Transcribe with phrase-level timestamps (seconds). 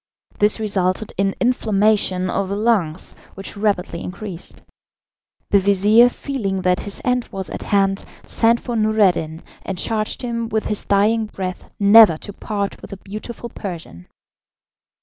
[0.39, 4.63] This resulted in inflammation of the lungs, which rapidly increased.
[5.51, 10.49] The vizir, feeling that his end was at hand, sent for Noureddin, and charged him
[10.49, 14.07] with his dying breath never to part with the beautiful Persian.